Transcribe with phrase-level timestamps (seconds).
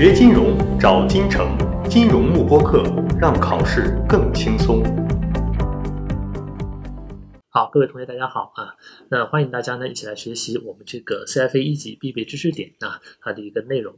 [0.00, 1.48] 学金融找金城，
[1.86, 2.82] 金融慕播课，
[3.20, 4.82] 让考试更轻松。
[7.52, 8.76] 好，各位同学，大家好啊！
[9.08, 13.92] 那欢迎大家呢一起来学习我们这个 CFA 一级必备知识点啊，它的一个内容。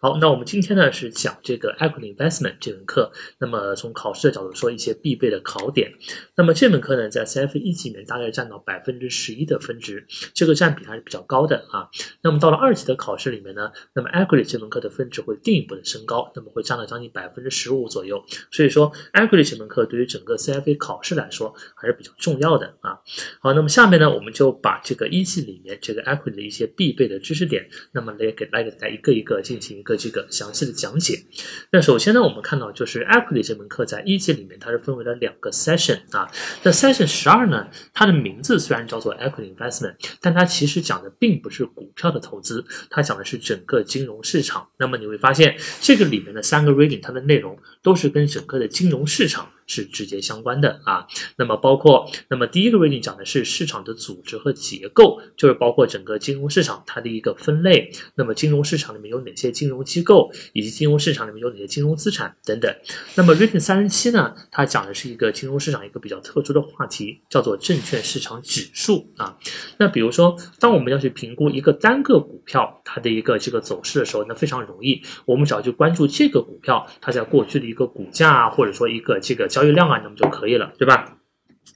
[0.00, 3.12] 好，那我们今天呢是讲这个 Equity Investment 这门课。
[3.38, 5.92] 那么从考试的角度说，一些必备的考点。
[6.34, 11.88] 那么这门课呢，在 CFA 一级里面大概占到百分之十一的分值，这个占比还是比较高的啊。
[12.22, 18.20] 那么到了二级的考试里面呢，那么 Equity 这门课的分值会进一步的升高，那么会占到将近百分之十五左右。
[18.50, 22.95] 所以说，Equity 这门课对于整个 CFA 考试来说还是比较重要的啊。
[23.40, 31.24] 好，那么下面呢，我们就把这个一季里面这个 equity 的一些必备的知识点，那么来给来给大家一个一个进行一个这个详细的讲解。
[31.70, 36.30] 那首先呢，我们看到就是 equity 这门课在一季里面它是分为了两个 session 啊。
[36.62, 44.68] 那 session 十二呢，它的名字虽然叫做 equity investment，但它其实讲的并不是股票的投资，它讲的是整个金融市场。
[44.78, 49.50] 那么你会发现这个里面的三个 reading 它的内容都是跟整个的金融市场。
[49.66, 62.72] 是直接相关的啊，那么包括，那么第一个 reading 讲的是市场的组织和结构，就是包括整个金融市场它的一个分类，那么金融市场里面有哪些金融机构，以及金融市场里面有哪些金融资产等等。
[63.16, 69.36] 那么 reading 三十七呢，它讲的是一个金融市场一个比较特殊的话题，叫做证券市场指数啊。
[69.78, 79.48] 那比如说，当我们要去评估一个单个股票它的一个这个走势的时候，那非常容易，我们只要去关注这个股票它在过去的一个股价啊，或者说一个这个。
[79.56, 81.16] 交易量啊，那么就可以了，对吧？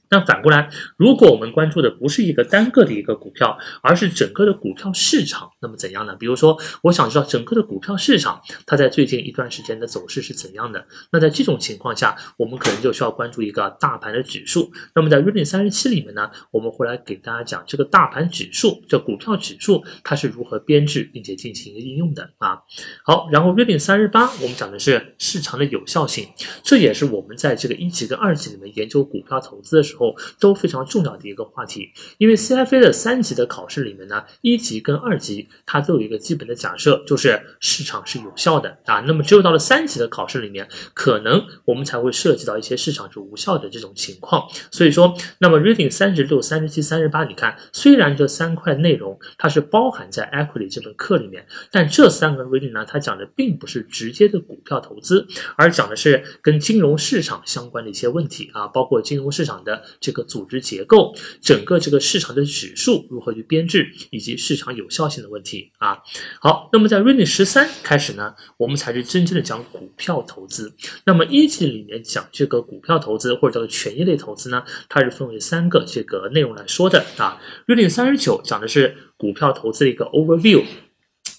[0.09, 6.13] 那反过来，如果我们关注的不是一个单个的一个股票，而是整个的股票市场，那么怎样呢？
[6.17, 10.85] 比如说，我想知道整个的股票市场它在最近一段时间的走势是怎样的。
[11.11, 14.69] 那在这种情况下，我们可能就需要关注一个大盘的指数。
[14.93, 22.59] 那么在 Reading 三十七里面呢，我们会来给大家讲这个大盘指数，这股票指数它是如何编制并且进行一个应用的啊。
[23.05, 26.27] 好，然后 Reading 三十八我们讲的是市场的有效性，
[26.61, 30.15] 这也是我们在这个一级跟二级里面研究股票投资的时候。
[30.39, 38.99] 都非常重要的一个话题，因为 CFA 的三级的考试里面呢，一级跟二级它都有一个基本的假设，就是市场是有效的啊。
[39.01, 44.47] 那么只有到了三级的考试里面，可能我们才会涉及到一些市场是无效的这种情况。
[44.71, 59.70] 所以说，那么 Reading 三十六、三十七、三十八，你看，虽然这三块内容它是包含在 Equity 这门课里面，但这三个 Reading 呢，它讲的并不是直接的股票投资，而讲的是跟金融市场相关的一些问题啊，包括金融市场的。
[59.99, 65.99] 这个组织结构，整个这个市场的指数如何去编制，以及市场有效性的问题啊。
[66.39, 70.73] 好，那么在 Reading 十三开始呢，我们才是真正的讲股票投资。
[71.05, 77.39] 那么一级里面讲这个股票投资或者叫做权益类投资呢，它是分为三个这个内容来说的啊。
[77.67, 80.63] Reading 三十九讲的是股票投资的一个 overview。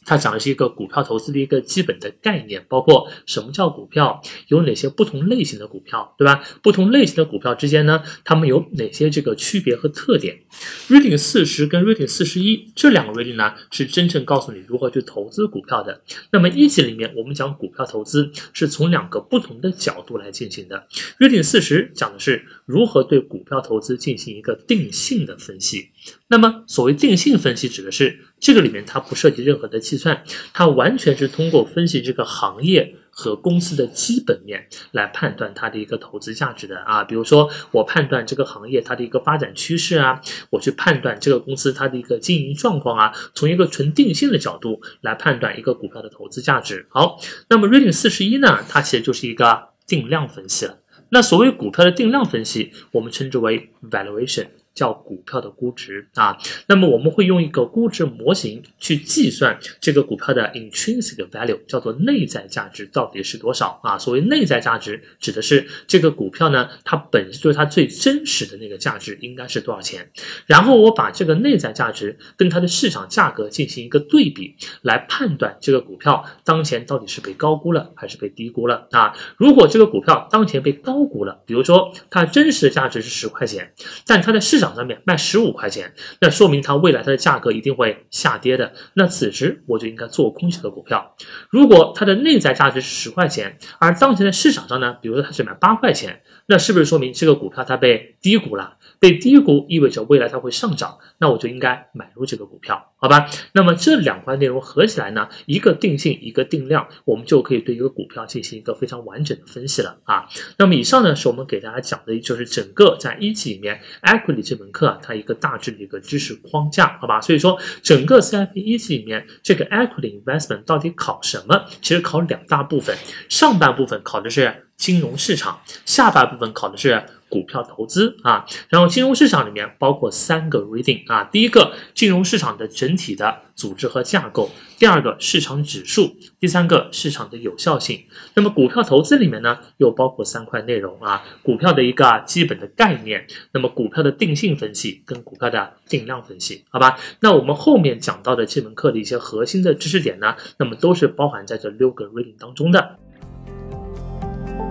[0.05, 6.43] 它讲的是一个股票投资的一个基本的概念，包括什么叫股票，有哪些不同类型的股票，对吧？
[6.63, 10.41] 不同类型的股票之间呢，它们有哪些这个区别和特点
[10.89, 16.03] ？Reading 四十跟 Reading 四十一这两个 Reading 呢，是真正告诉你如何去投资股票的。
[16.31, 20.87] 那么一级里面，我们讲股票投资是从两个不同的角度来进行的。
[21.19, 25.91] Reading 四十讲的是如何对股票投资进行一个定性的分析。
[26.29, 37.05] 那么所谓定性分析，指的是这个里面它不涉及任何的计算，它完全是通过分析这个行业和公司的基本面来判断它的一个投资价值的啊。
[37.05, 40.21] 比如说我判断这个行业它的一个发展趋势啊，
[40.51, 46.87] 我去判断这个公司它的一个经营状况啊，从一个纯定性的角度来判断一个股票的投资价值。
[46.89, 50.79] 好，那么 Reading 四十一呢，它其实就是一个定量分析了。
[51.11, 54.47] 那所谓股票的定量分析，我们称之为 valuation。
[54.75, 63.99] 叫股票的估值啊，那么我们会用一个估值模型去计算这个股票的 intrinsic value，叫做内在价值到底是多少啊？
[63.99, 70.11] 所谓内在价值，指的是这个股票呢，它本身就是它最真实的那个价值应该是多少钱？
[70.47, 79.15] 然后我把这个内在价值跟它的市场价格进行一个对比，来判断这个股票当前到底是被高估了还是被低估了啊？
[79.37, 83.73] 如果这个股票当前被高估了，比如说它真实的价值是十块钱，
[84.07, 88.73] 但它的市场上面卖十五块钱，那说明它未来它的价格一定会下跌的。
[88.95, 91.15] 那此时我就应该做空这个股票。
[91.51, 98.77] 如果它的内在价值是十块钱，而当前的市场上呢，比如说它是卖八块钱，那是不是说明这个股票它被低估了？
[98.99, 102.92] 被低估意味着未来它会上涨，那我就应该买入这个股票。
[103.03, 103.29] 好吧？
[103.53, 110.25] 那么这两块内容合起来呢，一个定性，一个定量，我们就可以对一个股票进行一个非常完整的分析了啊。
[110.57, 117.21] 那么以上呢，是我们给大家讲的，就是整个在一级里面 equity 这门课啊，它一个大致的一个知识框架，好吧？
[117.21, 121.65] 所以说整个 CFP 一级里面这个 equity investment 到底考什么？
[121.81, 122.97] 其实考两大部分，
[123.29, 127.03] 上半部分考的是金融市场，下半部分考的是。
[127.33, 137.99] 股票投资啊，然后金融市场里面包括三个 reading 啊，第一个金融市场的整体的组织和架构，第二个市场指数，第三个市场的有效性。
[138.35, 146.99] 那么股票投资里面呢，又包括三块内容啊，股票的一个基本的概念，那么股票的定性分析跟股票的定量分析，好吧？
[147.21, 152.99] 那我们后面讲到的这门课的一些核心的知识点呢，那么都是包含在这六个 reading 当中的。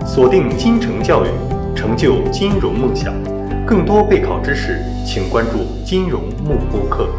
[0.06, 1.61] 锁定金城教育。
[1.75, 3.13] 成就金融梦想，
[3.65, 7.09] 更多备考知识，请关注金融幕布课。